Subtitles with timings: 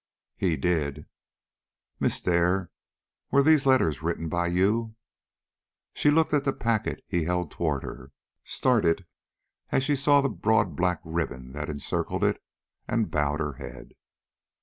[0.35, 1.05] "He did."
[1.99, 2.71] "Miss Dare,
[3.29, 4.95] were these letters written by you?"
[5.93, 8.11] She looked at the packet he held toward her,
[8.43, 9.05] started
[9.69, 12.41] as she saw the broad black ribbon that encircled it,
[12.87, 13.89] and bowed her head.